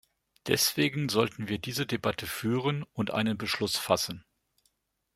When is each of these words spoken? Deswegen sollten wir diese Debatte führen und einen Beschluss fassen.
Deswegen 0.47 1.09
sollten 1.09 1.47
wir 1.47 1.59
diese 1.59 1.85
Debatte 1.85 2.25
führen 2.25 2.81
und 2.93 3.11
einen 3.11 3.37
Beschluss 3.37 3.77
fassen. 3.77 4.25